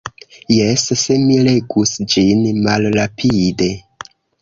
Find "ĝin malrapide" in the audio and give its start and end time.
2.17-3.73